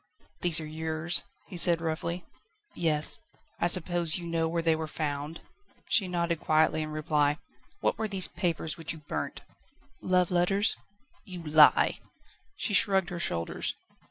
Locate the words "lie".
11.43-11.99